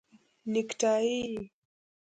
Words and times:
👔 0.47 0.49
نیکټایې 0.53 1.21